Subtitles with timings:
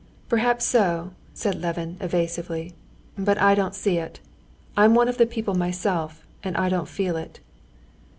[0.29, 2.73] "Perhaps so," said Levin evasively;
[3.19, 4.19] "but I don't see it.
[4.75, 7.39] I'm one of the people myself, and I don't feel it."